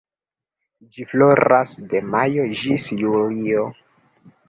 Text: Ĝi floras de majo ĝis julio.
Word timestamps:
Ĝi 0.95 1.05
floras 1.11 1.75
de 1.93 2.03
majo 2.17 2.49
ĝis 2.65 2.91
julio. 3.07 3.71